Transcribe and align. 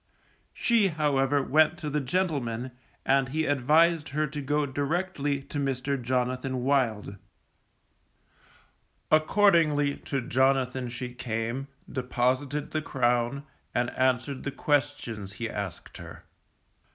She 0.55 0.87
however, 0.87 1.43
went 1.43 1.77
to 1.77 1.87
the 1.91 2.01
gentleman, 2.01 2.71
and 3.05 3.29
he 3.29 3.45
advised 3.45 4.09
her 4.09 4.25
to 4.25 4.41
go 4.41 4.65
directly 4.65 5.43
to 5.43 5.59
Mr. 5.59 6.01
Jonathan 6.01 6.63
Wild. 6.63 7.17
Accordingly 9.11 9.97
to 9.97 10.19
Jonathan 10.27 10.89
she 10.89 11.13
came, 11.13 11.67
deposited 11.87 12.71
the 12.71 12.81
crown, 12.81 13.43
and 13.75 13.91
answered 13.91 14.41
the 14.41 14.49
questions 14.49 15.35
she 15.35 15.47
asked 15.47 15.97
him. 15.97 16.17